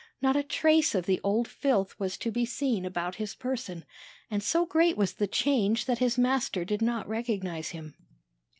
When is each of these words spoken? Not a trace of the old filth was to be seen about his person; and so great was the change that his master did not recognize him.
Not 0.19 0.35
a 0.35 0.41
trace 0.41 0.95
of 0.95 1.05
the 1.05 1.21
old 1.23 1.47
filth 1.47 1.99
was 1.99 2.17
to 2.17 2.31
be 2.31 2.43
seen 2.43 2.85
about 2.87 3.17
his 3.21 3.35
person; 3.35 3.85
and 4.31 4.41
so 4.41 4.65
great 4.65 4.97
was 4.97 5.13
the 5.13 5.27
change 5.27 5.85
that 5.85 5.99
his 5.99 6.17
master 6.17 6.65
did 6.65 6.81
not 6.81 7.07
recognize 7.07 7.69
him. 7.69 7.93